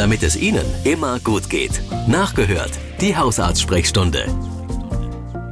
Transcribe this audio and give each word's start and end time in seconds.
damit 0.00 0.22
es 0.22 0.34
Ihnen 0.34 0.64
immer 0.84 1.20
gut 1.20 1.50
geht. 1.50 1.82
Nachgehört, 2.08 2.70
die 3.02 3.14
Hausarzt-Sprechstunde. 3.14 4.24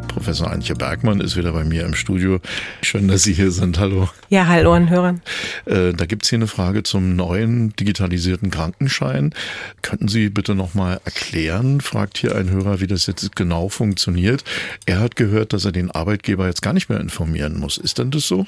Professor 0.09 0.51
Antje 0.51 0.74
Bergmann 0.74 1.21
ist 1.21 1.37
wieder 1.37 1.53
bei 1.53 1.65
mir 1.65 1.85
im 1.85 1.95
Studio. 1.95 2.40
Schön, 2.81 3.08
dass 3.08 3.24
Sie 3.24 3.35
hier 3.35 3.51
sind. 3.51 3.79
Hallo. 3.79 4.08
Ja, 4.31 4.47
hallo 4.47 4.72
an 4.72 4.88
Hörern. 4.88 5.21
Äh, 5.67 5.92
da 5.92 6.06
gibt 6.06 6.22
es 6.22 6.31
hier 6.31 6.38
eine 6.38 6.47
Frage 6.47 6.83
zum 6.83 7.15
neuen 7.15 7.76
digitalisierten 7.76 8.51
Krankenschein. 8.51 9.35
Könnten 9.83 10.08
Sie 10.08 10.31
bitte 10.31 10.54
nochmal 10.54 11.03
erklären, 11.04 11.83
fragt 11.83 12.17
hier 12.17 12.35
ein 12.35 12.49
Hörer, 12.49 12.80
wie 12.80 12.87
das 12.87 13.06
jetzt 13.06 13.37
genau 13.37 13.69
funktioniert. 13.69 14.44
Er 14.87 14.99
hat 14.99 15.15
gehört, 15.15 15.53
dass 15.53 15.67
er 15.67 15.72
den 15.72 15.90
Arbeitgeber 15.90 16.46
jetzt 16.46 16.62
gar 16.62 16.73
nicht 16.73 16.88
mehr 16.88 17.01
informieren 17.01 17.60
muss. 17.60 17.77
Ist 17.77 17.98
denn 17.98 18.10
das 18.10 18.27
so? 18.27 18.46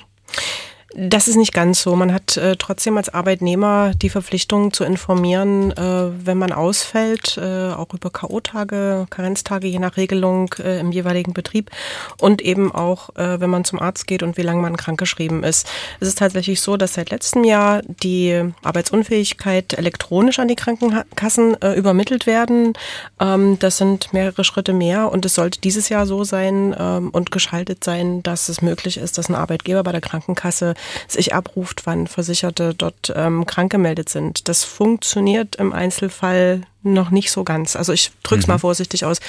Das 0.93 1.29
ist 1.29 1.37
nicht 1.37 1.53
ganz 1.53 1.83
so. 1.83 1.95
Man 1.95 2.13
hat 2.13 2.37
äh, 2.37 2.57
trotzdem 2.57 2.97
als 2.97 3.09
Arbeitnehmer 3.09 3.93
die 3.95 4.11
Verpflichtung 4.11 4.73
zu 4.73 4.83
informieren, 4.83 5.71
äh, 5.71 6.27
wenn 6.27 6.37
man 6.37 6.53
ausfällt, 6.53 7.39
äh, 7.39 7.71
auch 7.71 7.95
über 7.95 8.11
K.O.-Tage, 8.11 9.07
Karenztage 9.09 9.69
je 9.69 9.79
nach 9.79 9.97
Regelung 9.97 10.53
äh, 10.59 10.81
im 10.81 10.91
jeweiligen 10.91 11.33
Betrieb 11.33 11.71
und 12.19 12.43
eben 12.43 12.75
auch, 12.75 13.11
äh, 13.11 13.41
wenn 13.41 13.51
man 13.51 13.65
zum 13.65 13.79
Arzt 13.79 14.09
geht 14.09 14.25
und 14.25 14.37
wie 14.37 14.43
lange 14.43 14.63
man 14.63 14.77
krankgeschrieben 14.77 15.45
ist. 15.45 15.69
Es 16.01 16.09
ist 16.09 16.19
tatsächlich 16.19 16.61
so, 16.61 16.77
dass 16.77 16.95
seit 16.95 17.11
letztem 17.11 17.45
Jahr 17.45 17.83
die 17.85 18.53
Arbeitsunfähigkeit 18.65 19.75
elektronisch 19.75 20.41
an 20.41 20.49
die 20.49 20.57
Krankenkassen 20.57 21.63
äh, 21.63 21.75
übermittelt 21.75 22.27
werden. 22.27 22.73
Ähm, 23.21 23.61
das 23.61 23.77
sind 23.77 24.13
mehrere 24.13 24.43
Schritte 24.43 24.73
mehr 24.73 25.13
und 25.13 25.25
es 25.25 25.37
sollte 25.37 25.61
dieses 25.61 25.89
Jahr 25.89 26.07
so 26.07 26.25
sein 26.25 26.75
ähm, 26.77 27.11
und 27.11 27.31
geschaltet 27.31 27.85
sein, 27.85 28.25
dass 28.25 28.49
es 28.49 28.61
möglich 28.61 28.97
ist, 28.97 29.19
dass 29.19 29.29
ein 29.29 29.37
Arbeitgeber 29.37 29.85
bei 29.85 29.93
der 29.93 30.01
Krankenkasse 30.01 30.75
sich 31.09 31.35
abruft, 31.35 31.83
wann 31.85 32.07
Versicherte 32.07 32.75
dort 32.75 33.13
ähm, 33.15 33.47
krank 33.47 33.73
gemeldet 33.73 34.09
sind. 34.09 34.49
Das 34.49 34.65
funktioniert 34.65 35.57
im 35.57 35.73
Einzelfall 35.73 36.63
noch 36.83 37.11
nicht 37.11 37.31
so 37.31 37.45
ganz. 37.45 37.77
Also 37.77 37.93
ich 37.93 38.13
drücke 38.23 38.41
es 38.41 38.47
mhm. 38.47 38.55
mal 38.55 38.59
vorsichtig 38.59 39.05
aus. 39.05 39.21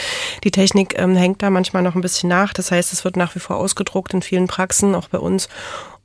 Die 0.43 0.51
Technik 0.51 0.97
ähm, 0.97 1.15
hängt 1.15 1.41
da 1.41 1.49
manchmal 1.49 1.83
noch 1.83 1.95
ein 1.95 2.01
bisschen 2.01 2.29
nach. 2.29 2.53
Das 2.53 2.71
heißt, 2.71 2.93
es 2.93 3.03
wird 3.03 3.17
nach 3.17 3.35
wie 3.35 3.39
vor 3.39 3.57
ausgedruckt 3.57 4.13
in 4.13 4.21
vielen 4.21 4.47
Praxen, 4.47 4.95
auch 4.95 5.09
bei 5.09 5.17
uns. 5.17 5.49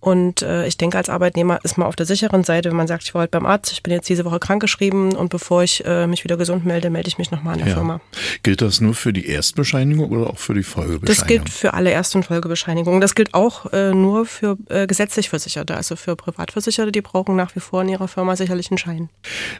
Und 0.07 0.43
äh, 0.43 0.69
ich 0.69 0.77
denke, 0.77 0.99
als 0.99 1.09
Arbeitnehmer 1.09 1.59
ist 1.65 1.79
man 1.79 1.89
auf 1.89 1.97
der 1.97 2.07
sicheren 2.07 2.45
Seite, 2.45 2.69
wenn 2.69 2.77
man 2.77 2.87
sagt, 2.87 3.03
ich 3.03 3.13
war 3.13 3.23
heute 3.23 3.33
beim 3.33 3.45
Arzt, 3.45 3.73
ich 3.73 3.83
bin 3.83 3.93
jetzt 3.93 4.09
diese 4.09 4.25
Woche 4.25 4.39
krankgeschrieben 4.39 5.17
und 5.17 5.31
bevor 5.31 5.65
ich 5.65 5.85
äh, 5.85 6.07
mich 6.07 6.23
wieder 6.23 6.37
gesund 6.37 6.65
melde, 6.65 6.91
melde 6.91 7.09
ich 7.09 7.19
mich 7.19 7.33
nochmal 7.33 7.55
an 7.55 7.59
der 7.59 7.69
ja. 7.71 7.75
Firma. 7.75 8.01
Gilt 8.45 8.63
das 8.63 8.81
nur 8.81 8.95
für 8.95 9.13
die 9.13 9.27
Erstbescheinigung 9.27 10.13
oder 10.13 10.31
auch 10.31 10.39
für 10.39 10.55
die 10.55 10.63
Folgebescheinigung? 10.63 11.07
Das 11.07 11.27
gilt 11.27 11.51
für 11.51 11.75
alle 11.75 11.91
Erst- 11.91 12.15
und 12.15 12.25
Folgebescheinigungen. 12.25 13.01
Das 13.01 13.17
gilt 13.17 13.35
auch 13.35 13.73
äh, 13.73 13.93
nur 13.93 14.27
für 14.27 14.57
äh, 14.69 14.87
gesetzlich 14.87 15.29
Versicherte, 15.29 15.77
also 15.77 15.97
für 15.97 16.15
Privatversicherte, 16.15 16.93
die 16.93 17.01
brauchen 17.01 17.35
nach 17.35 17.57
wie 17.57 17.61
vor 17.61 17.83
in 17.83 17.89
ihrer 17.89 18.07
Firma 18.07 18.37
sicherlich 18.37 18.71
einen 18.71 18.79
Schein. 18.79 19.09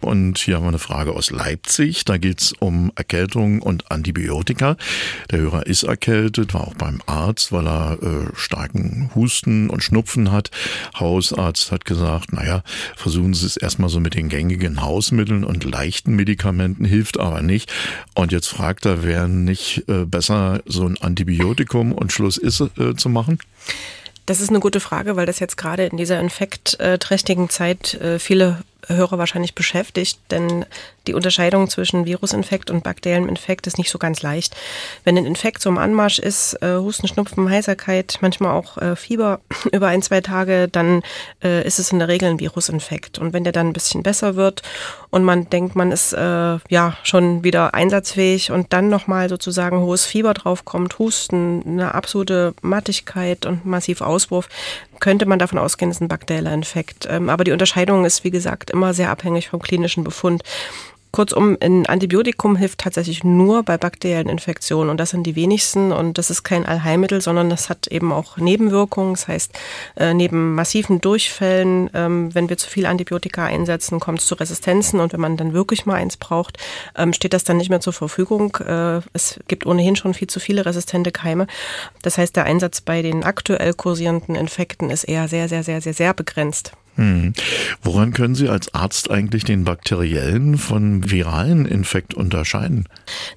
Und 0.01 0.39
hier 0.39 0.55
haben 0.55 0.63
wir 0.63 0.69
eine 0.69 0.79
Frage 0.79 1.11
aus 1.11 1.33
Leipzig. 1.33 2.05
Da 2.05 2.19
geht 2.19 2.41
es 2.41 2.53
um 2.53 2.93
Erkältung 2.95 3.63
und 3.63 3.91
Antibiotika. 3.91 4.77
Der 5.33 5.41
Hörer 5.41 5.67
ist 5.67 5.83
erkältet, 5.83 6.55
war 6.55 6.69
auch 6.69 6.75
beim 6.75 7.03
Arzt, 7.07 7.51
weil 7.51 7.67
er 7.67 7.99
äh, 8.01 8.31
starken 8.37 9.11
Husten 9.17 9.71
und 9.71 9.83
Schnupfen 9.83 10.31
hat 10.31 10.36
hat. 10.37 10.51
Hausarzt 10.99 11.73
hat 11.73 11.85
gesagt, 11.85 12.33
naja, 12.33 12.63
versuchen 12.95 13.35
Sie 13.35 13.47
es 13.47 13.57
erstmal 13.57 13.89
so 13.89 13.99
mit 13.99 14.15
den 14.15 14.29
gängigen 14.29 14.83
Hausmitteln 14.83 15.43
und 15.43 15.65
leichten 15.65 16.15
Medikamenten, 16.15 16.85
hilft 16.85 17.19
aber 17.19 17.43
nicht. 17.43 17.73
Und 18.15 18.31
jetzt 18.31 18.49
fragt 18.49 18.87
er, 18.87 19.03
wäre 19.03 19.29
nicht 19.29 19.89
äh, 19.89 20.05
besser, 20.05 20.61
so 20.67 20.87
ein 20.87 20.99
Antibiotikum 20.99 21.93
und 21.93 22.13
Schluss 22.13 22.37
ist 22.37 22.61
äh, 22.61 22.95
zu 22.95 23.09
machen? 23.09 23.39
Das 24.27 24.41
ist 24.41 24.51
eine 24.51 24.61
gute 24.61 24.81
Frage, 24.81 25.17
weil 25.17 25.27
das 25.27 25.39
jetzt 25.39 25.57
gerade 25.57 25.87
in 25.87 25.97
dieser 25.97 26.21
infektträchtigen 26.21 27.49
Zeit 27.49 27.95
äh, 27.95 28.19
viele 28.19 28.59
Hörer 28.89 29.19
wahrscheinlich 29.19 29.55
beschäftigt, 29.55 30.21
denn 30.31 30.65
die 31.07 31.15
Unterscheidung 31.15 31.69
zwischen 31.69 32.05
Virusinfekt 32.05 32.71
und 32.71 32.83
bakteriellem 32.83 33.29
Infekt 33.29 33.67
ist 33.67 33.79
nicht 33.79 33.91
so 33.91 33.99
ganz 33.99 34.23
leicht. 34.23 34.57
Wenn 35.05 35.17
ein 35.17 35.27
Infekt 35.27 35.63
so 35.63 35.71
im 35.71 35.79
Anmarsch 35.79 36.19
ist, 36.19 36.55
äh, 36.63 36.77
Husten, 36.77 37.09
Schnupfen, 37.09 37.49
Heiserkeit, 37.49 38.19
manchmal 38.21 38.53
auch 38.53 38.79
äh, 38.79 38.97
Fieber 38.97 39.41
über 39.73 39.89
ein, 39.89 40.03
zwei 40.03 40.21
Tage, 40.21 40.69
dann 40.69 41.03
äh, 41.43 41.67
ist 41.67 41.79
es 41.79 41.93
in 41.93 41.99
der 41.99 42.09
Regel 42.09 42.29
ein 42.29 42.41
Virusinfekt. 42.41 43.19
Und 43.19 43.33
wenn 43.33 43.45
der 43.45 43.53
dann 43.53 43.69
ein 43.69 43.73
bisschen 43.73 44.03
besser 44.03 44.37
wird 44.37 44.63
und 45.11 45.25
man 45.25 45.49
denkt, 45.51 45.77
man 45.77 45.93
ist 45.93 46.13
äh, 46.13 46.59
ja 46.69 46.97
schon 47.03 47.45
wieder 47.45 47.75
einsatzfähig 47.75 48.51
und 48.51 48.73
dann 48.73 48.89
nochmal 48.89 49.29
sozusagen 49.29 49.81
hohes 49.81 50.05
Fieber 50.05 50.35
draufkommt, 50.35 50.99
Husten, 50.99 51.63
eine 51.67 51.95
absolute 51.95 52.55
Mattigkeit 52.63 53.47
und 53.47 53.65
massiv 53.65 54.01
Auswurf, 54.01 54.49
könnte 55.01 55.27
man 55.27 55.39
davon 55.39 55.59
ausgehen, 55.59 55.91
es 55.91 55.99
ist 55.99 56.03
ein 56.03 56.09
bakterieller 56.09 56.53
Infekt. 56.53 57.07
Ähm, 57.11 57.29
aber 57.29 57.45
die 57.45 57.53
Unterscheidung 57.53 58.05
ist, 58.05 58.25
wie 58.25 58.31
gesagt, 58.31 58.66
immer 58.71 58.95
sehr 58.95 59.11
abhängig 59.11 59.49
vom 59.49 59.61
klinischen 59.61 60.05
Befund. 60.05 60.43
Kurzum, 61.17 61.57
ein 61.63 61.87
Antibiotikum 61.87 62.57
hilft 62.57 62.81
tatsächlich 62.81 63.25
nur 63.25 63.63
bei 63.63 63.79
bakteriellen 63.79 64.29
Infektionen 64.29 64.91
und 64.91 64.99
das 64.99 65.09
sind 65.09 65.23
die 65.23 65.35
wenigsten 65.35 65.91
und 65.91 66.19
das 66.19 66.29
ist 66.29 66.43
kein 66.43 66.67
Allheilmittel, 66.67 67.23
sondern 67.23 67.49
das 67.49 67.71
hat 67.71 67.87
eben 67.87 68.13
auch 68.13 68.37
Nebenwirkungen. 68.37 69.15
Das 69.15 69.27
heißt, 69.27 69.53
äh, 69.97 70.13
neben 70.13 70.55
massiven 70.55 71.01
Durchfällen, 71.01 71.89
ähm, 71.95 72.35
wenn 72.35 72.51
wir 72.51 72.59
zu 72.59 72.69
viel 72.69 72.85
Antibiotika 72.85 73.47
einsetzen, 73.47 73.99
kommt 73.99 74.19
es 74.19 74.27
zu 74.27 74.35
Resistenzen 74.35 75.01
und 75.01 75.15
wenn 75.15 75.21
man 75.21 75.39
dann 75.39 75.55
wirklich 75.55 75.87
mal 75.87 75.95
eins 75.95 76.19
braucht, 76.19 76.59
ähm, 76.97 77.15
steht 77.15 77.33
das 77.33 77.45
dann 77.45 77.57
nicht 77.57 77.71
mehr 77.71 77.81
zur 77.81 77.95
Verfügung. 77.95 78.55
Äh, 78.57 79.01
es 79.15 79.41
gibt 79.49 79.65
ohnehin 79.65 79.97
schon 79.97 80.13
viel 80.13 80.29
zu 80.29 80.39
viele 80.39 80.67
resistente 80.67 81.13
Keime. 81.13 81.47
Das 82.03 82.19
heißt, 82.19 82.37
der 82.37 82.45
Einsatz 82.45 82.83
bei 82.83 83.01
den 83.01 83.25
aktuell 83.25 83.73
kursierenden 83.73 84.35
Infekten 84.35 84.91
ist 84.91 85.05
eher 85.05 85.29
sehr, 85.29 85.49
sehr, 85.49 85.63
sehr, 85.63 85.81
sehr, 85.81 85.95
sehr 85.95 86.13
begrenzt. 86.13 86.73
Hm. 86.97 87.35
Woran 87.83 88.13
können 88.13 88.35
Sie 88.35 88.49
als 88.49 88.75
Arzt 88.75 89.11
eigentlich 89.11 89.45
den 89.45 89.65
bakteriellen 89.65 90.57
von 90.57 91.11
viralen 91.11 91.67
Infekt 91.67 92.15
unterscheiden? 92.15 92.89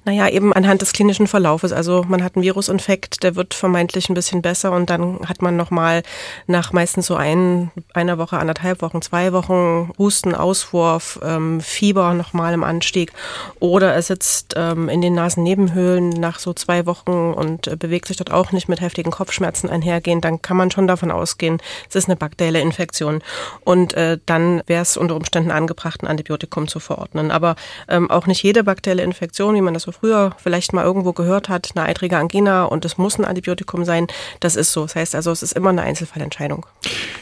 Naja, 0.04 0.28
eben 0.28 0.54
anhand 0.54 0.80
des 0.80 0.92
klinischen 0.92 1.26
Verlaufes. 1.26 1.72
Also 1.72 2.04
man 2.08 2.24
hat 2.24 2.36
einen 2.36 2.42
Virusinfekt, 2.42 3.22
der 3.22 3.36
wird 3.36 3.52
vermeintlich 3.52 4.08
ein 4.08 4.14
bisschen 4.14 4.40
besser 4.40 4.72
und 4.72 4.88
dann 4.88 5.20
hat 5.26 5.42
man 5.42 5.56
nochmal 5.56 6.02
nach 6.46 6.72
meistens 6.72 7.06
so 7.06 7.16
ein, 7.16 7.70
einer 7.92 8.16
Woche, 8.16 8.38
anderthalb 8.38 8.80
Wochen, 8.80 9.02
zwei 9.02 9.32
Wochen 9.34 9.90
Husten, 9.98 10.34
Auswurf, 10.34 11.20
ähm, 11.22 11.60
Fieber 11.60 12.14
nochmal 12.14 12.54
im 12.54 12.64
Anstieg 12.64 13.12
oder 13.58 13.92
er 13.92 14.02
sitzt 14.02 14.54
ähm, 14.56 14.88
in 14.88 15.02
den 15.02 15.14
Nasennebenhöhlen 15.14 16.08
nach 16.08 16.38
so 16.38 16.54
zwei 16.54 16.86
Wochen 16.86 17.34
und 17.34 17.66
äh, 17.66 17.76
bewegt 17.76 18.08
sich 18.08 18.16
dort 18.16 18.30
auch 18.30 18.52
nicht 18.52 18.68
mit 18.68 18.80
heftigen 18.80 19.10
Kopfschmerzen 19.10 19.68
einhergehen, 19.68 20.22
dann 20.22 20.40
kann 20.40 20.56
man 20.56 20.70
schon 20.70 20.86
davon 20.86 21.10
ausgehen, 21.10 21.58
es 21.88 21.94
ist 21.94 22.08
eine 22.08 22.16
bakterielle 22.16 22.60
Infektion. 22.60 23.20
Und 23.64 23.94
äh, 23.94 24.18
dann 24.26 24.62
wäre 24.66 24.82
es 24.82 24.96
unter 24.96 25.16
Umständen 25.16 25.50
angebracht, 25.50 26.02
ein 26.02 26.06
Antibiotikum 26.06 26.68
zu 26.68 26.80
verordnen. 26.80 27.30
Aber 27.30 27.56
ähm, 27.88 28.10
auch 28.10 28.26
nicht 28.26 28.42
jede 28.42 28.64
bakterielle 28.64 29.02
Infektion, 29.02 29.54
wie 29.54 29.60
man 29.60 29.74
das 29.74 29.84
so 29.84 29.92
früher 29.92 30.34
vielleicht 30.42 30.72
mal 30.72 30.84
irgendwo 30.84 31.12
gehört 31.12 31.48
hat, 31.48 31.70
eine 31.74 31.86
eitrige 31.86 32.16
Angina 32.16 32.64
und 32.64 32.84
es 32.84 32.98
muss 32.98 33.18
ein 33.18 33.24
Antibiotikum 33.24 33.84
sein, 33.84 34.06
das 34.40 34.56
ist 34.56 34.72
so. 34.72 34.82
Das 34.82 34.96
heißt 34.96 35.14
also, 35.14 35.30
es 35.30 35.42
ist 35.42 35.52
immer 35.52 35.70
eine 35.70 35.82
Einzelfallentscheidung. 35.82 36.66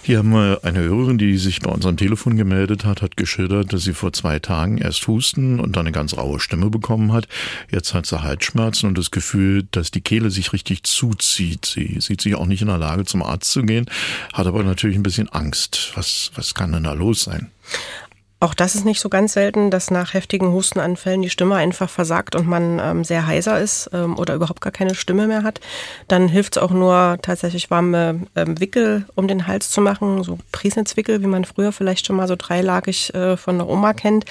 Hier 0.02 0.18
haben 0.18 0.30
wir 0.30 0.60
eine 0.62 0.80
Hörerin, 0.80 1.18
die 1.18 1.36
sich 1.36 1.60
bei 1.60 1.70
unserem 1.70 1.96
Telefon 1.96 2.36
gemeldet 2.36 2.84
hat, 2.84 3.02
hat 3.02 3.16
geschildert, 3.16 3.72
dass 3.72 3.82
sie 3.82 3.92
vor 3.92 4.12
zwei 4.12 4.38
Tagen 4.38 4.78
erst 4.78 5.06
Husten 5.06 5.60
und 5.60 5.76
dann 5.76 5.86
eine 5.86 5.92
ganz 5.92 6.16
raue 6.16 6.40
Stimme 6.40 6.70
bekommen 6.70 7.12
hat. 7.12 7.28
Jetzt 7.70 7.94
hat 7.94 8.06
sie 8.06 8.22
Halsschmerzen 8.22 8.88
und 8.88 8.98
das 8.98 9.10
Gefühl, 9.10 9.66
dass 9.70 9.90
die 9.90 10.00
Kehle 10.00 10.30
sich 10.30 10.52
richtig 10.52 10.84
zuzieht. 10.84 11.66
Sie 11.66 12.00
sieht 12.00 12.20
sich 12.20 12.34
auch 12.34 12.46
nicht 12.46 12.62
in 12.62 12.68
der 12.68 12.78
Lage, 12.78 13.04
zum 13.04 13.22
Arzt 13.22 13.50
zu 13.50 13.62
gehen, 13.62 13.86
hat 14.32 14.46
aber 14.46 14.62
natürlich 14.62 14.96
ein 14.96 15.02
bisschen 15.02 15.28
Angst. 15.28 15.92
Was 15.94 16.17
was, 16.34 16.54
kann 16.54 16.72
denn 16.72 16.84
da 16.84 16.92
los 16.92 17.22
sein? 17.22 17.50
Auch 18.40 18.54
das 18.54 18.76
ist 18.76 18.84
nicht 18.84 19.00
so 19.00 19.08
ganz 19.08 19.32
selten, 19.32 19.68
dass 19.72 19.90
nach 19.90 20.14
heftigen 20.14 20.52
Hustenanfällen 20.52 21.22
die 21.22 21.30
Stimme 21.30 21.56
einfach 21.56 21.90
versagt 21.90 22.36
und 22.36 22.46
man 22.46 22.78
ähm, 22.78 23.02
sehr 23.02 23.26
heiser 23.26 23.60
ist 23.60 23.90
ähm, 23.92 24.16
oder 24.16 24.36
überhaupt 24.36 24.60
gar 24.60 24.70
keine 24.70 24.94
Stimme 24.94 25.26
mehr 25.26 25.42
hat. 25.42 25.60
Dann 26.06 26.28
hilft 26.28 26.56
es 26.56 26.62
auch 26.62 26.70
nur 26.70 27.18
tatsächlich 27.20 27.68
warme 27.72 28.20
ähm, 28.36 28.60
Wickel 28.60 29.06
um 29.16 29.26
den 29.26 29.48
Hals 29.48 29.70
zu 29.70 29.80
machen, 29.80 30.22
so 30.22 30.38
Priesnitzwickel, 30.52 31.20
wie 31.20 31.26
man 31.26 31.44
früher 31.44 31.72
vielleicht 31.72 32.06
schon 32.06 32.14
mal 32.14 32.28
so 32.28 32.36
dreilagig 32.36 33.12
äh, 33.12 33.36
von 33.36 33.58
der 33.58 33.68
Oma 33.68 33.92
kennt. 33.92 34.24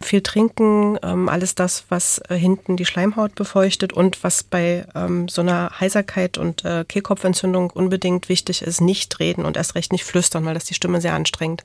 Viel 0.00 0.22
trinken, 0.22 0.98
ähm, 1.04 1.28
alles 1.28 1.54
das, 1.54 1.84
was 1.88 2.20
äh, 2.28 2.34
hinten 2.34 2.76
die 2.76 2.84
Schleimhaut 2.84 3.36
befeuchtet 3.36 3.92
und 3.92 4.24
was 4.24 4.42
bei 4.42 4.86
ähm, 4.96 5.28
so 5.28 5.40
einer 5.40 5.70
Heiserkeit 5.78 6.36
und 6.36 6.64
äh, 6.64 6.84
Kehlkopfentzündung 6.84 7.70
unbedingt 7.70 8.28
wichtig 8.28 8.62
ist, 8.62 8.80
nicht 8.80 9.20
reden 9.20 9.44
und 9.44 9.56
erst 9.56 9.76
recht 9.76 9.92
nicht 9.92 10.02
flüstern, 10.02 10.44
weil 10.46 10.54
das 10.54 10.64
die 10.64 10.74
Stimme 10.74 11.00
sehr 11.00 11.14
anstrengt. 11.14 11.64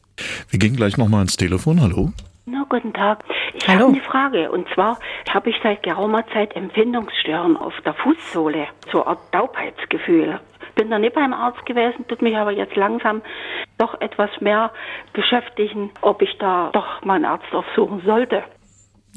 Wir 0.49 0.59
gehen 0.59 0.75
gleich 0.75 0.97
nochmal 0.97 1.23
ins 1.23 1.37
Telefon. 1.37 1.86
Hallo. 1.87 2.09
Na, 2.45 2.65
guten 2.67 2.91
Tag. 2.91 3.23
Ich 3.53 3.65
habe 3.67 3.85
eine 3.85 4.01
Frage. 4.01 4.51
Und 4.51 4.67
zwar 4.73 4.99
habe 5.33 5.49
ich 5.49 5.55
seit 5.63 5.83
geraumer 5.83 6.27
Zeit 6.33 6.53
Empfindungsstörungen 6.53 7.55
auf 7.55 7.73
der 7.85 7.93
Fußsohle. 7.93 8.67
So 8.91 9.05
eine 9.05 9.07
Art 9.07 9.31
Taubheitsgefühl. 9.31 10.39
Bin 10.75 10.89
da 10.89 10.99
nicht 10.99 11.15
beim 11.15 11.33
Arzt 11.33 11.65
gewesen, 11.65 12.05
tut 12.07 12.21
mich 12.21 12.35
aber 12.35 12.51
jetzt 12.51 12.75
langsam 12.75 13.21
doch 13.77 13.99
etwas 14.01 14.29
mehr 14.41 14.71
beschäftigen, 15.13 15.91
ob 16.01 16.21
ich 16.21 16.37
da 16.39 16.71
doch 16.73 17.03
meinen 17.05 17.25
Arzt 17.25 17.53
aufsuchen 17.53 18.01
sollte. 18.05 18.43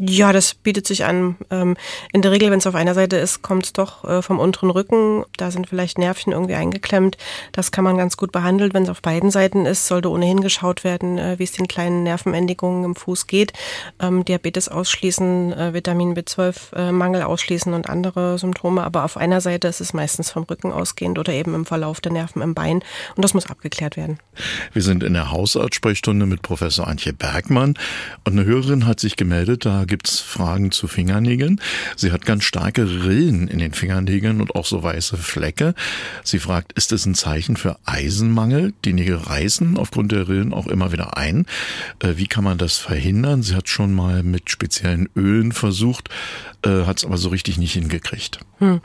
Ja, 0.02 0.32
das 0.32 0.55
bietet 0.55 0.87
sich 0.87 1.05
an. 1.05 1.37
Ähm, 1.50 1.76
in 2.14 2.23
der 2.23 2.31
Regel, 2.31 2.50
wenn 2.50 2.58
es 2.58 2.67
auf 2.67 2.75
einer 2.75 2.94
Seite 2.94 3.17
ist, 3.17 3.43
kommt 3.43 3.67
es 3.67 3.75
doch 3.75 4.02
äh, 4.05 4.23
vom 4.23 4.38
unteren 4.38 4.70
Rücken. 4.70 5.26
Da 5.37 5.50
sind 5.50 5.69
vielleicht 5.69 5.99
Nervchen 5.99 6.32
irgendwie 6.32 6.55
eingeklemmt. 6.55 7.19
Das 7.52 7.70
kann 7.70 7.85
man 7.85 7.99
ganz 7.99 8.17
gut 8.17 8.32
behandeln. 8.32 8.73
Wenn 8.73 8.85
es 8.85 8.88
auf 8.88 9.02
beiden 9.02 9.31
Seiten 9.31 9.67
ist, 9.67 9.87
sollte 9.87 10.08
ohnehin 10.08 10.41
geschaut 10.41 10.85
werden, 10.85 11.19
äh, 11.19 11.38
wie 11.38 11.44
es 11.44 11.52
den 11.52 11.69
kleinen 11.69 12.02
Nervenendigungen 12.02 12.85
im 12.85 12.97
Fuß 12.97 13.26
geht. 13.26 13.52
Ähm, 14.00 14.25
Diabetes 14.25 14.70
ausschließen, 14.70 15.52
äh, 15.52 15.75
Vitamin 15.75 16.14
B12-Mangel 16.14 17.20
ausschließen 17.20 17.75
und 17.75 17.91
andere 17.91 18.38
Symptome. 18.38 18.82
Aber 18.82 19.05
auf 19.05 19.19
einer 19.19 19.43
Seite 19.43 19.69
ist 19.69 19.82
es 19.82 19.93
meistens 19.93 20.31
vom 20.31 20.44
Rücken 20.44 20.73
ausgehend 20.73 21.19
oder 21.19 21.35
eben 21.35 21.55
im 21.55 21.67
Verlauf 21.67 22.00
der 22.00 22.12
Nerven 22.12 22.41
im 22.41 22.55
Bein. 22.55 22.76
Und 23.17 23.23
das 23.23 23.35
muss 23.35 23.50
abgeklärt 23.50 23.99
werden. 23.99 24.19
Wir 24.73 24.81
sind 24.81 25.03
in 25.03 25.12
der 25.12 25.31
Hausarztsprechstunde 25.31 26.25
mit 26.25 26.41
Professor 26.41 26.88
Antje 26.88 27.12
Bergmann. 27.12 27.75
Und 28.25 28.32
eine 28.32 28.46
Hörerin 28.46 28.87
hat 28.87 28.99
sich 28.99 29.17
gemeldet, 29.17 29.67
da 29.67 29.85
gibt's 29.90 30.20
Fragen 30.20 30.70
zu 30.70 30.88
Fingernägeln. 30.88 31.60
Sie 31.96 32.12
hat 32.12 32.25
ganz 32.25 32.44
starke 32.44 33.04
Rillen 33.04 33.48
in 33.48 33.58
den 33.58 33.75
Fingernägeln 33.75 34.40
und 34.40 34.54
auch 34.54 34.64
so 34.64 34.82
weiße 34.82 35.19
Flecke. 35.19 35.75
Sie 36.25 36.38
fragt, 36.38 36.72
ist 36.72 36.92
es 36.92 37.04
ein 37.04 37.14
Zeichen 37.14 37.58
für 37.58 37.76
Eisenmangel? 37.84 38.72
Die 38.87 38.94
Nägel 38.94 39.16
reißen 39.16 39.76
aufgrund 39.76 40.12
der 40.12 40.28
Rillen 40.28 40.54
auch 40.54 40.69
immer 40.69 40.92
wieder 40.92 41.19
ein. 41.19 41.44
Äh, 41.98 42.14
wie 42.16 42.28
kann 42.28 42.44
man 42.44 42.56
das 42.56 42.78
verhindern? 42.78 43.42
Sie 43.42 43.54
hat 43.54 43.69
schon 43.69 43.92
mal 43.92 44.22
mit 44.22 44.48
speziellen 44.48 45.10
Ölen 45.14 45.52
versucht, 45.52 46.08
äh, 46.64 46.84
hat 46.84 46.98
es 46.98 47.04
aber 47.04 47.16
so 47.16 47.28
richtig 47.30 47.58
nicht 47.58 47.72
hingekriegt. 47.72 48.40
Hm. 48.58 48.80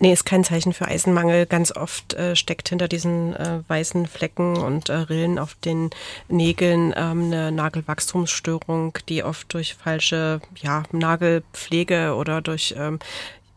Nee, 0.00 0.12
ist 0.12 0.24
kein 0.24 0.44
Zeichen 0.44 0.72
für 0.72 0.86
Eisenmangel. 0.86 1.46
Ganz 1.46 1.74
oft 1.74 2.14
äh, 2.14 2.34
steckt 2.36 2.68
hinter 2.68 2.88
diesen 2.88 3.34
äh, 3.36 3.60
weißen 3.68 4.06
Flecken 4.06 4.56
und 4.56 4.88
äh, 4.88 4.94
Rillen 4.94 5.38
auf 5.38 5.54
den 5.54 5.90
Nägeln 6.28 6.94
ähm, 6.96 7.24
eine 7.24 7.52
Nagelwachstumsstörung, 7.52 8.98
die 9.08 9.22
oft 9.22 9.52
durch 9.52 9.74
falsche 9.74 10.40
ja, 10.56 10.84
Nagelpflege 10.92 12.14
oder 12.14 12.40
durch 12.40 12.74
ähm, 12.78 12.98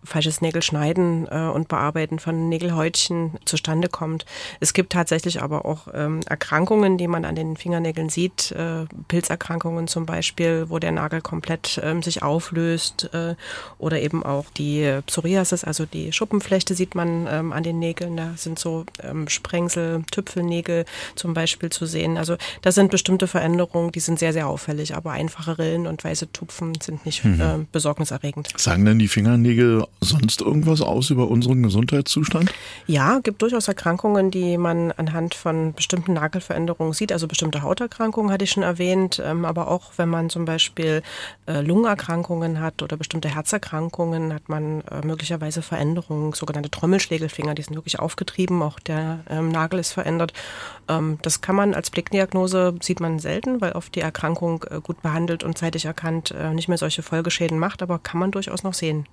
falsches 0.03 0.41
Nägelschneiden 0.41 1.27
äh, 1.29 1.49
und 1.49 1.67
Bearbeiten 1.67 2.19
von 2.19 2.49
Nägelhäutchen 2.49 3.37
zustande 3.45 3.87
kommt. 3.87 4.25
Es 4.59 4.73
gibt 4.73 4.93
tatsächlich 4.93 5.41
aber 5.41 5.65
auch 5.65 5.87
ähm, 5.93 6.21
Erkrankungen, 6.27 6.97
die 6.97 7.07
man 7.07 7.25
an 7.25 7.35
den 7.35 7.55
Fingernägeln 7.55 8.09
sieht, 8.09 8.51
äh, 8.51 8.85
Pilzerkrankungen 9.07 9.87
zum 9.87 10.05
Beispiel, 10.05 10.65
wo 10.69 10.79
der 10.79 10.91
Nagel 10.91 11.21
komplett 11.21 11.79
ähm, 11.83 12.01
sich 12.01 12.23
auflöst 12.23 13.09
äh, 13.13 13.35
oder 13.77 14.01
eben 14.01 14.23
auch 14.23 14.45
die 14.57 14.99
Psoriasis, 15.05 15.63
also 15.63 15.85
die 15.85 16.11
Schuppenflechte 16.11 16.73
sieht 16.73 16.95
man 16.95 17.27
ähm, 17.29 17.53
an 17.53 17.63
den 17.63 17.79
Nägeln. 17.79 18.17
Da 18.17 18.33
sind 18.35 18.59
so 18.59 18.85
ähm, 19.03 19.27
Sprengsel, 19.27 20.03
Tüpfelnägel 20.11 20.85
zum 21.15 21.33
Beispiel 21.33 21.69
zu 21.69 21.85
sehen. 21.85 22.17
Also 22.17 22.37
das 22.61 22.75
sind 22.75 22.91
bestimmte 22.91 23.27
Veränderungen, 23.27 23.91
die 23.91 23.99
sind 23.99 24.19
sehr, 24.19 24.33
sehr 24.33 24.47
auffällig, 24.47 24.95
aber 24.95 25.11
einfache 25.11 25.57
Rillen 25.57 25.87
und 25.87 26.03
weiße 26.03 26.31
Tupfen 26.31 26.73
sind 26.81 27.05
nicht 27.05 27.23
mhm. 27.23 27.41
äh, 27.41 27.65
besorgniserregend. 27.71 28.49
Sagen 28.57 28.85
denn 28.85 28.99
die 28.99 29.07
Fingernägel 29.07 29.85
sonst 29.99 30.41
irgendwas 30.41 30.81
aus 30.81 31.11
über 31.11 31.27
unseren 31.29 31.61
Gesundheitszustand? 31.61 32.51
Ja, 32.87 33.19
gibt 33.19 33.41
durchaus 33.41 33.67
Erkrankungen, 33.67 34.31
die 34.31 34.57
man 34.57 34.91
anhand 34.91 35.35
von 35.35 35.73
bestimmten 35.73 36.13
Nagelveränderungen 36.13 36.93
sieht. 36.93 37.11
Also 37.11 37.27
bestimmte 37.27 37.61
Hauterkrankungen 37.61 38.31
hatte 38.31 38.43
ich 38.43 38.51
schon 38.51 38.63
erwähnt, 38.63 39.21
ähm, 39.23 39.45
aber 39.45 39.69
auch 39.69 39.91
wenn 39.97 40.09
man 40.09 40.31
zum 40.31 40.45
Beispiel 40.45 41.03
äh, 41.45 41.61
Lungenerkrankungen 41.61 42.59
hat 42.59 42.81
oder 42.81 42.97
bestimmte 42.97 43.29
Herzerkrankungen, 43.29 44.33
hat 44.33 44.49
man 44.49 44.81
äh, 44.81 45.05
möglicherweise 45.05 45.61
Veränderungen, 45.61 46.33
sogenannte 46.33 46.71
Trommelschlägelfinger, 46.71 47.53
die 47.53 47.61
sind 47.61 47.75
wirklich 47.75 47.99
aufgetrieben, 47.99 48.63
auch 48.63 48.79
der 48.79 49.19
ähm, 49.29 49.49
Nagel 49.49 49.79
ist 49.79 49.91
verändert. 49.91 50.33
Ähm, 50.87 51.19
das 51.21 51.41
kann 51.41 51.55
man 51.55 51.75
als 51.75 51.91
Blickdiagnose, 51.91 52.73
sieht 52.81 52.99
man 52.99 53.19
selten, 53.19 53.61
weil 53.61 53.73
oft 53.73 53.93
die 53.93 54.01
Erkrankung 54.01 54.65
äh, 54.71 54.81
gut 54.81 55.03
behandelt 55.03 55.43
und 55.43 55.57
zeitig 55.57 55.85
erkannt 55.85 56.33
nicht 56.53 56.67
mehr 56.67 56.77
solche 56.77 57.03
Folgeschäden 57.03 57.59
macht, 57.59 57.81
aber 57.81 57.99
kann 57.99 58.19
man 58.19 58.31
durchaus 58.31 58.63
noch 58.63 58.73
sehen. 58.73 59.05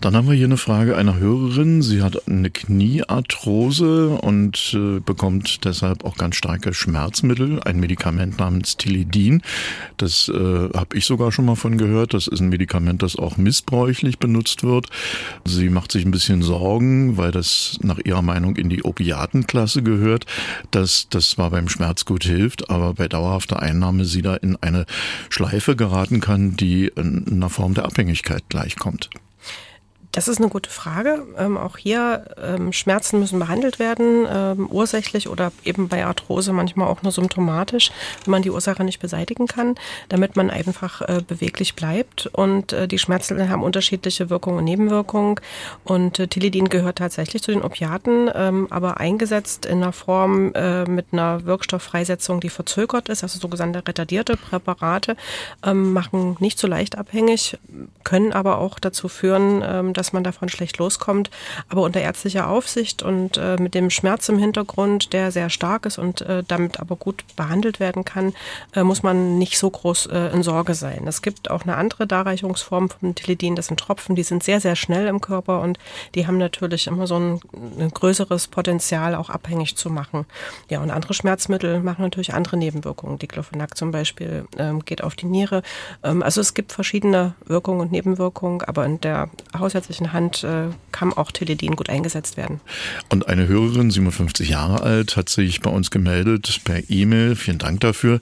Dann 0.00 0.14
haben 0.20 0.28
wir 0.28 0.34
hier 0.34 0.48
eine 0.48 0.58
Frage 0.58 0.98
einer 0.98 1.18
Hörerin. 1.18 1.80
Sie 1.80 2.02
hat 2.02 2.28
eine 2.28 2.50
Kniearthrose 2.50 4.10
und 4.10 4.74
äh, 4.74 5.00
bekommt 5.00 5.64
deshalb 5.64 6.04
auch 6.04 6.18
ganz 6.18 6.36
starke 6.36 6.74
Schmerzmittel, 6.74 7.62
ein 7.62 7.80
Medikament 7.80 8.38
namens 8.38 8.76
Tilidin. 8.76 9.40
Das 9.96 10.28
äh, 10.28 10.34
habe 10.34 10.94
ich 10.94 11.06
sogar 11.06 11.32
schon 11.32 11.46
mal 11.46 11.54
von 11.54 11.78
gehört. 11.78 12.12
Das 12.12 12.26
ist 12.26 12.40
ein 12.40 12.50
Medikament, 12.50 13.02
das 13.02 13.16
auch 13.16 13.38
missbräuchlich 13.38 14.18
benutzt 14.18 14.62
wird. 14.62 14.88
Sie 15.46 15.70
macht 15.70 15.90
sich 15.90 16.04
ein 16.04 16.10
bisschen 16.10 16.42
Sorgen, 16.42 17.16
weil 17.16 17.30
das 17.30 17.78
nach 17.80 17.98
ihrer 18.04 18.20
Meinung 18.20 18.56
in 18.56 18.68
die 18.68 18.82
Opiatenklasse 18.82 19.82
gehört, 19.82 20.26
dass 20.70 21.08
das 21.08 21.30
zwar 21.30 21.48
beim 21.48 21.70
Schmerz 21.70 22.04
gut 22.04 22.24
hilft, 22.24 22.68
aber 22.68 22.92
bei 22.92 23.08
dauerhafter 23.08 23.62
Einnahme 23.62 24.04
sie 24.04 24.20
da 24.20 24.34
in 24.34 24.56
eine 24.56 24.84
Schleife 25.30 25.76
geraten 25.76 26.20
kann, 26.20 26.58
die 26.58 26.88
in 26.94 27.24
einer 27.26 27.48
Form 27.48 27.72
der 27.72 27.86
Abhängigkeit 27.86 28.42
gleichkommt. 28.50 29.08
Das 30.12 30.26
ist 30.26 30.38
eine 30.38 30.48
gute 30.48 30.70
Frage. 30.70 31.24
Ähm, 31.38 31.56
auch 31.56 31.76
hier 31.76 32.34
ähm, 32.42 32.72
Schmerzen 32.72 33.20
müssen 33.20 33.38
behandelt 33.38 33.78
werden, 33.78 34.26
ähm, 34.28 34.68
ursächlich 34.68 35.28
oder 35.28 35.52
eben 35.64 35.88
bei 35.88 36.04
Arthrose 36.04 36.52
manchmal 36.52 36.88
auch 36.88 37.02
nur 37.02 37.12
symptomatisch, 37.12 37.92
wenn 38.24 38.32
man 38.32 38.42
die 38.42 38.50
Ursache 38.50 38.82
nicht 38.82 38.98
beseitigen 38.98 39.46
kann, 39.46 39.76
damit 40.08 40.34
man 40.34 40.50
einfach 40.50 41.02
äh, 41.02 41.22
beweglich 41.26 41.76
bleibt. 41.76 42.26
Und 42.26 42.72
äh, 42.72 42.88
die 42.88 42.98
Schmerzmittel 42.98 43.48
haben 43.48 43.62
unterschiedliche 43.62 44.30
Wirkungen 44.30 44.58
und 44.58 44.64
Nebenwirkungen. 44.64 45.36
Und 45.84 46.18
äh, 46.18 46.26
Tilidin 46.26 46.68
gehört 46.68 46.98
tatsächlich 46.98 47.42
zu 47.42 47.52
den 47.52 47.62
Opiaten, 47.62 48.28
ähm, 48.34 48.66
aber 48.70 48.98
eingesetzt 48.98 49.64
in 49.64 49.80
einer 49.80 49.92
Form 49.92 50.52
äh, 50.54 50.86
mit 50.86 51.06
einer 51.12 51.44
Wirkstofffreisetzung, 51.44 52.40
die 52.40 52.48
verzögert 52.50 53.08
ist, 53.08 53.22
also 53.22 53.38
sogenannte 53.38 53.86
retardierte 53.86 54.36
Präparate, 54.36 55.16
ähm, 55.64 55.92
machen 55.92 56.36
nicht 56.40 56.58
so 56.58 56.66
leicht 56.66 56.98
abhängig, 56.98 57.58
können 58.02 58.32
aber 58.32 58.58
auch 58.58 58.80
dazu 58.80 59.08
führen, 59.08 59.62
ähm, 59.64 59.92
dass 60.00 60.14
man 60.14 60.24
davon 60.24 60.48
schlecht 60.48 60.78
loskommt. 60.78 61.30
Aber 61.68 61.82
unter 61.82 62.00
ärztlicher 62.00 62.48
Aufsicht 62.48 63.02
und 63.02 63.36
äh, 63.36 63.56
mit 63.60 63.74
dem 63.74 63.90
Schmerz 63.90 64.28
im 64.30 64.38
Hintergrund, 64.38 65.12
der 65.12 65.30
sehr 65.30 65.50
stark 65.50 65.84
ist 65.84 65.98
und 65.98 66.22
äh, 66.22 66.42
damit 66.46 66.80
aber 66.80 66.96
gut 66.96 67.22
behandelt 67.36 67.80
werden 67.80 68.04
kann, 68.06 68.32
äh, 68.74 68.82
muss 68.82 69.02
man 69.02 69.36
nicht 69.38 69.58
so 69.58 69.68
groß 69.68 70.06
äh, 70.06 70.32
in 70.32 70.42
Sorge 70.42 70.74
sein. 70.74 71.06
Es 71.06 71.20
gibt 71.20 71.50
auch 71.50 71.64
eine 71.64 71.76
andere 71.76 72.06
Darreichungsform 72.06 72.88
von 72.88 73.14
Tilidin, 73.14 73.56
das 73.56 73.66
sind 73.66 73.78
Tropfen, 73.78 74.16
die 74.16 74.22
sind 74.22 74.42
sehr, 74.42 74.60
sehr 74.60 74.74
schnell 74.74 75.06
im 75.06 75.20
Körper 75.20 75.60
und 75.60 75.78
die 76.14 76.26
haben 76.26 76.38
natürlich 76.38 76.86
immer 76.86 77.06
so 77.06 77.16
ein, 77.16 77.40
ein 77.78 77.90
größeres 77.90 78.48
Potenzial, 78.48 79.14
auch 79.14 79.28
abhängig 79.28 79.76
zu 79.76 79.90
machen. 79.90 80.24
Ja, 80.70 80.80
und 80.80 80.90
andere 80.90 81.12
Schmerzmittel 81.12 81.80
machen 81.80 82.02
natürlich 82.02 82.32
andere 82.32 82.56
Nebenwirkungen. 82.56 83.18
Diclofenac 83.18 83.76
zum 83.76 83.90
Beispiel 83.90 84.46
ähm, 84.56 84.82
geht 84.82 85.04
auf 85.04 85.14
die 85.14 85.26
Niere. 85.26 85.62
Ähm, 86.02 86.22
also 86.22 86.40
es 86.40 86.54
gibt 86.54 86.72
verschiedene 86.72 87.34
Wirkungen 87.44 87.80
und 87.80 87.92
Nebenwirkungen, 87.92 88.62
aber 88.62 88.86
in 88.86 88.98
der 89.00 89.28
Hausärztlichen 89.56 89.89
ärztlichen 89.90 90.12
Hand 90.12 90.44
äh, 90.44 90.68
kann 90.92 91.12
auch 91.12 91.32
Teledin 91.32 91.74
gut 91.74 91.90
eingesetzt 91.90 92.36
werden. 92.36 92.60
Und 93.08 93.28
eine 93.28 93.48
Hörerin, 93.48 93.90
57 93.90 94.48
Jahre 94.48 94.82
alt, 94.82 95.16
hat 95.16 95.28
sich 95.28 95.60
bei 95.60 95.70
uns 95.70 95.90
gemeldet 95.90 96.60
per 96.64 96.88
E-Mail. 96.88 97.34
Vielen 97.34 97.58
Dank 97.58 97.80
dafür. 97.80 98.20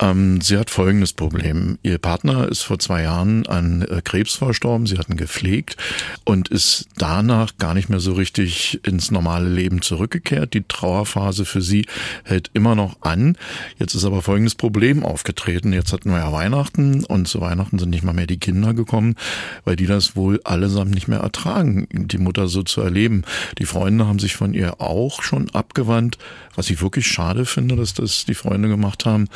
Ähm, 0.00 0.40
sie 0.40 0.56
hat 0.56 0.70
folgendes 0.70 1.12
Problem. 1.12 1.78
Ihr 1.82 1.98
Partner 1.98 2.48
ist 2.48 2.62
vor 2.62 2.78
zwei 2.78 3.02
Jahren 3.02 3.46
an 3.46 3.82
äh, 3.82 4.00
Krebs 4.02 4.34
verstorben. 4.34 4.86
Sie 4.86 4.96
hatten 4.96 5.16
gepflegt 5.16 5.76
und 6.24 6.48
ist 6.48 6.86
danach 6.96 7.56
gar 7.58 7.74
nicht 7.74 7.90
mehr 7.90 8.00
so 8.00 8.14
richtig 8.14 8.80
ins 8.86 9.10
normale 9.10 9.48
Leben 9.48 9.82
zurückgekehrt. 9.82 10.54
Die 10.54 10.64
Trauerphase 10.66 11.44
für 11.44 11.60
sie 11.60 11.86
hält 12.24 12.50
immer 12.54 12.74
noch 12.74 13.02
an. 13.02 13.36
Jetzt 13.78 13.94
ist 13.94 14.04
aber 14.04 14.22
folgendes 14.22 14.54
Problem 14.54 15.04
aufgetreten. 15.04 15.72
Jetzt 15.72 15.92
hatten 15.92 16.10
wir 16.10 16.18
ja 16.18 16.32
Weihnachten 16.32 17.04
und 17.04 17.28
zu 17.28 17.40
Weihnachten 17.40 17.78
sind 17.78 17.90
nicht 17.90 18.04
mal 18.04 18.14
mehr 18.14 18.26
die 18.26 18.38
Kinder 18.38 18.72
gekommen, 18.72 19.16
weil 19.64 19.76
die 19.76 19.86
das 19.86 20.16
wohl 20.16 20.40
allesamt 20.44 20.93
nicht 20.94 21.08
mehr 21.08 21.20
ertragen, 21.20 21.86
die 21.90 22.18
Mutter 22.18 22.48
so 22.48 22.62
zu 22.62 22.80
erleben. 22.80 23.24
Die 23.58 23.66
Freunde 23.66 24.06
haben 24.06 24.18
sich 24.18 24.36
von 24.36 24.54
ihr 24.54 24.80
auch 24.80 25.22
schon 25.22 25.50
abgewandt, 25.50 26.18
was 26.54 26.70
ich 26.70 26.80
wirklich 26.80 27.06
schade 27.06 27.44
finde, 27.44 27.76
dass 27.76 27.94
das 27.94 28.24
die 28.24 28.34
Freunde 28.34 28.68
gemacht 28.68 29.04
haben. 29.04 29.28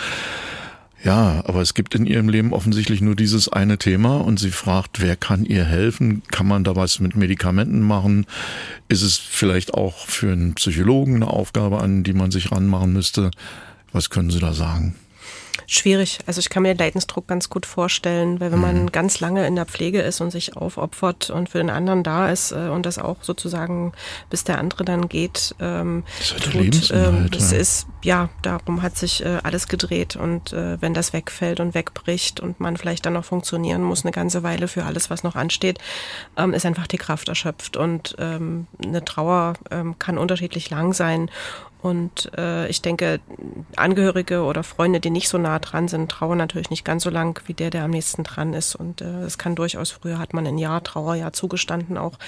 Ja, 1.04 1.44
aber 1.46 1.62
es 1.62 1.74
gibt 1.74 1.94
in 1.94 2.06
ihrem 2.06 2.28
Leben 2.28 2.52
offensichtlich 2.52 3.00
nur 3.00 3.14
dieses 3.14 3.48
eine 3.48 3.78
Thema 3.78 4.16
und 4.16 4.40
sie 4.40 4.50
fragt, 4.50 5.00
wer 5.00 5.14
kann 5.14 5.44
ihr 5.44 5.64
helfen? 5.64 6.22
Kann 6.28 6.48
man 6.48 6.64
da 6.64 6.74
was 6.74 6.98
mit 6.98 7.14
Medikamenten 7.14 7.82
machen? 7.82 8.26
Ist 8.88 9.02
es 9.02 9.16
vielleicht 9.16 9.74
auch 9.74 10.06
für 10.06 10.32
einen 10.32 10.54
Psychologen 10.54 11.16
eine 11.16 11.28
Aufgabe, 11.28 11.78
an 11.80 12.02
die 12.02 12.14
man 12.14 12.32
sich 12.32 12.50
ranmachen 12.50 12.92
müsste? 12.92 13.30
Was 13.92 14.10
können 14.10 14.30
Sie 14.30 14.40
da 14.40 14.52
sagen? 14.52 14.96
Schwierig. 15.66 16.18
Also 16.26 16.40
ich 16.40 16.48
kann 16.48 16.62
mir 16.62 16.74
den 16.74 16.78
Leidensdruck 16.78 17.26
ganz 17.26 17.48
gut 17.48 17.66
vorstellen, 17.66 18.40
weil 18.40 18.52
wenn 18.52 18.60
man 18.60 18.82
mhm. 18.82 18.92
ganz 18.92 19.20
lange 19.20 19.46
in 19.46 19.56
der 19.56 19.66
Pflege 19.66 20.00
ist 20.00 20.20
und 20.20 20.30
sich 20.30 20.56
aufopfert 20.56 21.30
und 21.30 21.48
für 21.48 21.58
den 21.58 21.70
anderen 21.70 22.02
da 22.02 22.30
ist 22.30 22.52
äh, 22.52 22.68
und 22.68 22.86
das 22.86 22.98
auch 22.98 23.16
sozusagen, 23.22 23.92
bis 24.30 24.44
der 24.44 24.58
andere 24.58 24.84
dann 24.84 25.08
geht, 25.08 25.54
ähm, 25.60 26.04
das 26.18 26.36
tut, 26.36 26.90
ähm, 26.92 27.28
das 27.30 27.52
ist, 27.52 27.86
ja, 28.02 28.28
darum 28.42 28.82
hat 28.82 28.96
sich 28.96 29.24
äh, 29.24 29.38
alles 29.42 29.68
gedreht 29.68 30.16
und 30.16 30.52
äh, 30.52 30.80
wenn 30.80 30.94
das 30.94 31.12
wegfällt 31.12 31.60
und 31.60 31.74
wegbricht 31.74 32.40
und 32.40 32.60
man 32.60 32.76
vielleicht 32.76 33.06
dann 33.06 33.14
noch 33.14 33.24
funktionieren 33.24 33.82
muss 33.82 34.04
eine 34.04 34.12
ganze 34.12 34.42
Weile 34.42 34.68
für 34.68 34.84
alles, 34.84 35.10
was 35.10 35.22
noch 35.22 35.36
ansteht, 35.36 35.78
ähm, 36.36 36.54
ist 36.54 36.66
einfach 36.66 36.86
die 36.86 36.98
Kraft 36.98 37.28
erschöpft 37.28 37.76
und 37.76 38.16
ähm, 38.18 38.66
eine 38.82 39.04
Trauer 39.04 39.54
ähm, 39.70 39.98
kann 39.98 40.18
unterschiedlich 40.18 40.70
lang 40.70 40.92
sein 40.92 41.30
Und 41.80 42.30
äh, 42.36 42.66
ich 42.68 42.82
denke, 42.82 43.20
Angehörige 43.76 44.42
oder 44.42 44.64
Freunde, 44.64 44.98
die 44.98 45.10
nicht 45.10 45.28
so 45.28 45.38
nah 45.38 45.58
dran 45.60 45.86
sind, 45.86 46.10
trauern 46.10 46.38
natürlich 46.38 46.70
nicht 46.70 46.84
ganz 46.84 47.04
so 47.04 47.10
lang 47.10 47.40
wie 47.46 47.54
der, 47.54 47.70
der 47.70 47.84
am 47.84 47.92
nächsten 47.92 48.24
dran 48.24 48.52
ist. 48.52 48.74
Und 48.74 49.00
äh, 49.00 49.22
es 49.22 49.38
kann 49.38 49.54
durchaus, 49.54 49.92
früher 49.92 50.18
hat 50.18 50.34
man 50.34 50.46
ein 50.46 50.58
Jahr 50.58 50.82
Trauerjahr 50.82 51.32
zugestanden, 51.32 51.96
auch 51.96 52.18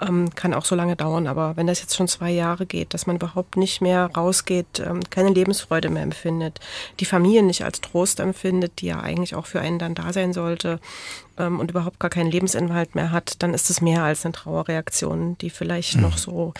ähm, 0.00 0.30
kann 0.34 0.54
auch 0.54 0.64
so 0.64 0.76
lange 0.76 0.94
dauern. 0.94 1.26
Aber 1.26 1.56
wenn 1.56 1.66
das 1.66 1.80
jetzt 1.80 1.96
schon 1.96 2.06
zwei 2.06 2.30
Jahre 2.30 2.66
geht, 2.66 2.94
dass 2.94 3.06
man 3.06 3.16
überhaupt 3.16 3.56
nicht 3.56 3.80
mehr 3.80 4.10
rausgeht, 4.16 4.80
ähm, 4.80 5.00
keine 5.10 5.30
Lebensfreude 5.30 5.90
mehr 5.90 6.04
empfindet, 6.04 6.60
die 7.00 7.04
Familie 7.04 7.42
nicht 7.42 7.64
als 7.64 7.80
Trost 7.80 8.20
empfindet, 8.20 8.80
die 8.80 8.86
ja 8.86 9.00
eigentlich 9.00 9.34
auch 9.34 9.46
für 9.46 9.60
einen 9.60 9.80
dann 9.80 9.94
da 9.94 10.12
sein 10.12 10.32
sollte, 10.32 10.78
ähm, 11.36 11.58
und 11.58 11.70
überhaupt 11.70 11.98
gar 11.98 12.10
keinen 12.10 12.30
Lebensinhalt 12.30 12.94
mehr 12.94 13.10
hat, 13.10 13.42
dann 13.42 13.54
ist 13.54 13.70
es 13.70 13.80
mehr 13.80 14.04
als 14.04 14.24
eine 14.24 14.32
Trauerreaktion, 14.32 15.36
die 15.38 15.50
vielleicht 15.50 15.96
mhm. 15.96 16.02
noch 16.02 16.18
so 16.18 16.54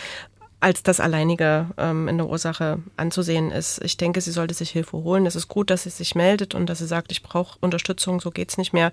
als 0.61 0.83
das 0.83 1.00
alleinige 1.00 1.67
ähm, 1.79 2.07
in 2.07 2.19
der 2.19 2.29
Ursache 2.29 2.79
anzusehen 2.97 3.50
ist. 3.50 3.83
Ich 3.83 3.97
denke, 3.97 4.21
sie 4.21 4.31
sollte 4.31 4.55
sich 4.55 4.71
Hilfe 4.71 4.99
holen. 4.99 5.26
Es 5.26 5.35
ist 5.35 5.49
gut, 5.49 5.71
dass 5.71 5.85
sie 5.85 5.90
sich 5.90 6.14
meldet 6.14 6.55
und 6.55 6.67
dass 6.67 6.79
sie 6.79 6.87
sagt, 6.87 7.11
ich 7.12 7.23
brauche 7.23 7.59
Unterstützung, 7.61 8.21
so 8.21 8.31
geht's 8.31 8.59
nicht 8.59 8.73
mehr. 8.73 8.93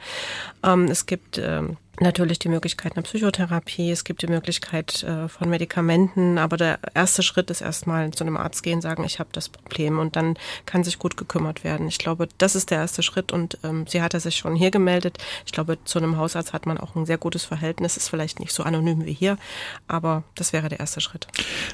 Ähm, 0.63 0.85
es 0.85 1.05
gibt 1.05 1.37
ähm, 1.37 1.77
natürlich 1.99 2.39
die 2.39 2.49
Möglichkeit 2.49 2.95
einer 2.95 3.03
Psychotherapie, 3.03 3.91
es 3.91 4.03
gibt 4.03 4.21
die 4.21 4.27
Möglichkeit 4.27 5.03
äh, 5.03 5.27
von 5.27 5.49
Medikamenten, 5.49 6.37
aber 6.37 6.57
der 6.57 6.79
erste 6.93 7.23
Schritt 7.23 7.49
ist 7.49 7.61
erstmal 7.61 8.11
zu 8.11 8.23
einem 8.23 8.37
Arzt 8.37 8.63
gehen, 8.63 8.81
sagen, 8.81 9.03
ich 9.03 9.19
habe 9.19 9.29
das 9.31 9.49
Problem 9.49 9.99
und 9.99 10.15
dann 10.15 10.35
kann 10.65 10.83
sich 10.83 10.99
gut 10.99 11.17
gekümmert 11.17 11.63
werden. 11.63 11.87
Ich 11.87 11.97
glaube, 11.97 12.27
das 12.37 12.55
ist 12.55 12.71
der 12.71 12.79
erste 12.79 13.03
Schritt 13.03 13.31
und 13.31 13.57
ähm, 13.63 13.85
sie 13.87 14.01
hatte 14.01 14.19
sich 14.19 14.37
schon 14.37 14.55
hier 14.55 14.71
gemeldet. 14.71 15.17
Ich 15.45 15.51
glaube, 15.51 15.77
zu 15.85 15.97
einem 15.97 16.17
Hausarzt 16.17 16.53
hat 16.53 16.65
man 16.65 16.77
auch 16.77 16.95
ein 16.95 17.05
sehr 17.05 17.17
gutes 17.17 17.45
Verhältnis, 17.45 17.97
ist 17.97 18.09
vielleicht 18.09 18.39
nicht 18.39 18.53
so 18.53 18.63
anonym 18.63 19.05
wie 19.05 19.13
hier, 19.13 19.37
aber 19.87 20.23
das 20.35 20.53
wäre 20.53 20.69
der 20.69 20.79
erste 20.79 21.01
Schritt. 21.01 21.27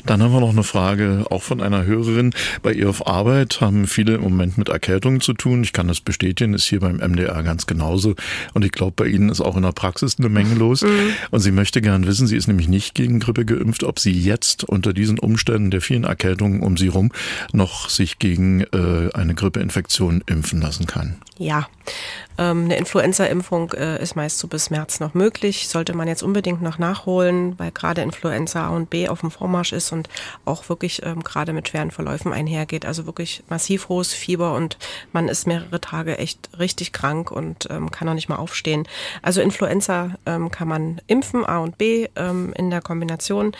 Dann 0.05 0.21
haben 0.21 0.33
wir 0.33 0.39
noch 0.39 0.49
eine 0.49 0.63
Frage 0.63 1.25
auch 1.29 1.43
von 1.43 1.61
einer 1.61 1.85
Hörerin. 1.85 2.33
Bei 2.61 2.71
ihr 2.71 2.89
auf 2.89 3.07
Arbeit 3.07 3.61
haben 3.61 3.87
viele 3.87 4.15
im 4.15 4.21
Moment 4.21 4.57
mit 4.57 4.69
Erkältungen 4.69 5.21
zu 5.21 5.33
tun. 5.33 5.63
Ich 5.63 5.73
kann 5.73 5.87
das 5.87 6.01
bestätigen, 6.01 6.53
ist 6.53 6.65
hier 6.65 6.79
beim 6.79 6.97
MDR 6.97 7.43
ganz 7.43 7.67
genauso 7.67 8.15
und 8.53 8.63
ich 8.63 8.71
glaube, 8.71 8.93
bei 8.95 9.05
Ihnen 9.05 9.29
ist 9.29 9.41
auch 9.41 9.55
in 9.57 9.63
der 9.63 9.71
Praxis 9.71 10.12
ist 10.13 10.19
eine 10.19 10.29
Menge 10.29 10.55
los. 10.55 10.81
Mhm. 10.83 10.89
Und 11.31 11.39
sie 11.39 11.51
möchte 11.51 11.81
gern 11.81 12.05
wissen, 12.05 12.27
sie 12.27 12.37
ist 12.37 12.47
nämlich 12.47 12.67
nicht 12.67 12.93
gegen 12.95 13.19
Grippe 13.19 13.45
geimpft, 13.45 13.83
ob 13.83 13.99
sie 13.99 14.11
jetzt 14.11 14.63
unter 14.63 14.93
diesen 14.93 15.19
Umständen 15.19 15.71
der 15.71 15.81
vielen 15.81 16.03
Erkältungen 16.03 16.61
um 16.61 16.77
sie 16.77 16.87
rum 16.87 17.11
noch 17.51 17.89
sich 17.89 18.19
gegen 18.19 18.61
äh, 18.61 19.09
eine 19.13 19.33
Grippeinfektion 19.33 20.23
impfen 20.25 20.61
lassen 20.61 20.85
kann. 20.85 21.15
Ja, 21.37 21.67
ähm, 22.37 22.65
eine 22.65 22.77
Influenza-Impfung 22.77 23.73
äh, 23.73 24.01
ist 24.01 24.15
meist 24.15 24.37
so 24.37 24.47
bis 24.47 24.69
März 24.69 24.99
noch 24.99 25.13
möglich. 25.13 25.67
Sollte 25.67 25.95
man 25.95 26.07
jetzt 26.07 26.21
unbedingt 26.23 26.61
noch 26.61 26.77
nachholen, 26.77 27.57
weil 27.57 27.71
gerade 27.71 28.01
Influenza 28.01 28.67
A 28.67 28.69
und 28.69 28.89
B 28.89 29.07
auf 29.07 29.21
dem 29.21 29.31
Vormarsch 29.31 29.73
ist 29.73 29.91
und 29.91 30.09
auch 30.45 30.69
wirklich 30.69 31.03
ähm, 31.03 31.23
gerade 31.23 31.53
mit 31.53 31.67
schweren 31.67 31.91
Verläufen 31.91 32.33
einhergeht. 32.33 32.85
Also 32.85 33.05
wirklich 33.05 33.43
massiv 33.49 33.89
hohes 33.89 34.13
Fieber 34.13 34.53
und 34.53 34.77
man 35.11 35.27
ist 35.27 35.47
mehrere 35.47 35.81
Tage 35.81 36.17
echt 36.17 36.49
richtig 36.59 36.93
krank 36.93 37.31
und 37.31 37.67
ähm, 37.71 37.89
kann 37.89 38.09
auch 38.09 38.13
nicht 38.13 38.29
mal 38.29 38.37
aufstehen. 38.37 38.87
Also 39.21 39.41
Influenza 39.41 40.11
ähm, 40.25 40.51
kann 40.51 40.67
man 40.67 41.01
impfen, 41.07 41.45
A 41.45 41.59
und 41.59 41.77
B 41.79 42.07
ähm, 42.15 42.53
in 42.55 42.69
der 42.69 42.81
Kombination, 42.81 43.53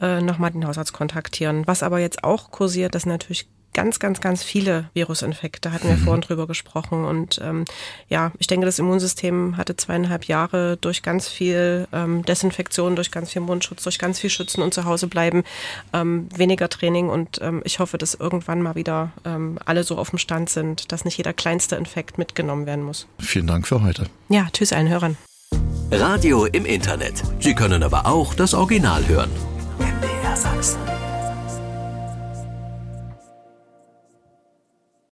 äh, 0.00 0.20
nochmal 0.20 0.50
den 0.50 0.66
Hausarzt 0.66 0.92
kontaktieren. 0.92 1.66
Was 1.66 1.82
aber 1.82 2.00
jetzt 2.00 2.24
auch 2.24 2.50
kursiert, 2.50 2.94
das 2.94 3.06
natürlich 3.06 3.46
ganz, 3.72 3.98
ganz, 3.98 4.20
ganz 4.20 4.42
viele 4.42 4.90
Virusinfekte, 4.94 5.72
hatten 5.72 5.88
wir 5.88 5.96
mhm. 5.96 6.04
vorhin 6.04 6.20
drüber 6.22 6.46
gesprochen. 6.46 7.04
Und 7.04 7.40
ähm, 7.42 7.64
ja, 8.08 8.32
ich 8.38 8.46
denke, 8.46 8.66
das 8.66 8.78
Immunsystem 8.78 9.56
hatte 9.56 9.76
zweieinhalb 9.76 10.24
Jahre 10.24 10.76
durch 10.76 11.02
ganz 11.02 11.28
viel 11.28 11.86
ähm, 11.92 12.24
Desinfektion, 12.24 12.96
durch 12.96 13.10
ganz 13.10 13.32
viel 13.32 13.42
Mundschutz, 13.42 13.82
durch 13.82 13.98
ganz 13.98 14.18
viel 14.18 14.30
Schützen 14.30 14.62
und 14.62 14.74
zu 14.74 14.84
Hause 14.84 15.06
bleiben, 15.06 15.44
ähm, 15.92 16.28
weniger 16.34 16.68
Training. 16.68 17.08
Und 17.08 17.40
ähm, 17.42 17.62
ich 17.64 17.78
hoffe, 17.78 17.98
dass 17.98 18.14
irgendwann 18.14 18.62
mal 18.62 18.74
wieder 18.74 19.12
ähm, 19.24 19.58
alle 19.64 19.84
so 19.84 19.96
auf 19.96 20.10
dem 20.10 20.18
Stand 20.18 20.50
sind, 20.50 20.92
dass 20.92 21.04
nicht 21.04 21.16
jeder 21.16 21.32
kleinste 21.32 21.76
Infekt 21.76 22.18
mitgenommen 22.18 22.66
werden 22.66 22.84
muss. 22.84 23.06
Vielen 23.18 23.46
Dank 23.46 23.66
für 23.66 23.82
heute. 23.82 24.06
Ja, 24.28 24.48
tschüss 24.52 24.72
allen 24.72 24.88
Hörern. 24.88 25.16
Radio 25.92 26.44
im 26.44 26.64
Internet. 26.64 27.22
Sie 27.40 27.54
können 27.54 27.82
aber 27.82 28.06
auch 28.06 28.34
das 28.34 28.54
Original 28.54 29.06
hören. 29.08 29.30
MDR 29.78 30.36
Sachsen. 30.36 30.99